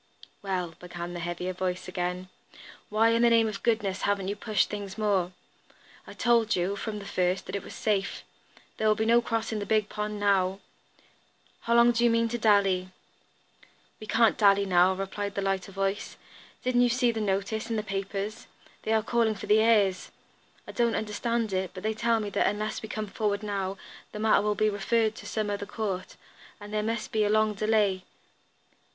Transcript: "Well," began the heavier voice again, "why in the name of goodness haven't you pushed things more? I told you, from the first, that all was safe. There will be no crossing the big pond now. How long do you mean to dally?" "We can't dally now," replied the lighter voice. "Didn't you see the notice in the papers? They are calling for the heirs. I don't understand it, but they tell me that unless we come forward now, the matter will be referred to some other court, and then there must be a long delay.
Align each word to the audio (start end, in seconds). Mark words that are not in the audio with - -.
"Well," 0.41 0.73
began 0.79 1.13
the 1.13 1.19
heavier 1.19 1.53
voice 1.53 1.87
again, 1.87 2.29
"why 2.89 3.09
in 3.09 3.21
the 3.21 3.29
name 3.29 3.47
of 3.47 3.61
goodness 3.61 4.01
haven't 4.01 4.29
you 4.29 4.35
pushed 4.35 4.67
things 4.67 4.97
more? 4.97 5.31
I 6.07 6.13
told 6.13 6.55
you, 6.55 6.75
from 6.75 6.97
the 6.97 7.05
first, 7.05 7.45
that 7.45 7.55
all 7.55 7.61
was 7.61 7.75
safe. 7.75 8.23
There 8.77 8.87
will 8.87 8.95
be 8.95 9.05
no 9.05 9.21
crossing 9.21 9.59
the 9.59 9.65
big 9.67 9.89
pond 9.89 10.19
now. 10.19 10.59
How 11.65 11.75
long 11.75 11.91
do 11.91 12.03
you 12.03 12.09
mean 12.09 12.29
to 12.29 12.39
dally?" 12.39 12.89
"We 13.99 14.07
can't 14.07 14.39
dally 14.39 14.65
now," 14.65 14.93
replied 14.95 15.35
the 15.35 15.41
lighter 15.43 15.71
voice. 15.71 16.17
"Didn't 16.63 16.81
you 16.81 16.89
see 16.89 17.11
the 17.11 17.21
notice 17.21 17.69
in 17.69 17.75
the 17.75 17.83
papers? 17.83 18.47
They 18.81 18.93
are 18.93 19.03
calling 19.03 19.35
for 19.35 19.45
the 19.45 19.59
heirs. 19.59 20.09
I 20.67 20.71
don't 20.71 20.95
understand 20.95 21.53
it, 21.53 21.75
but 21.75 21.83
they 21.83 21.93
tell 21.93 22.19
me 22.19 22.31
that 22.31 22.47
unless 22.47 22.81
we 22.81 22.89
come 22.89 23.05
forward 23.05 23.43
now, 23.43 23.77
the 24.13 24.19
matter 24.19 24.41
will 24.41 24.55
be 24.55 24.67
referred 24.67 25.13
to 25.17 25.27
some 25.27 25.51
other 25.51 25.67
court, 25.67 26.15
and 26.59 26.73
then 26.73 26.87
there 26.87 26.95
must 26.95 27.11
be 27.11 27.23
a 27.23 27.29
long 27.29 27.53
delay. 27.53 28.03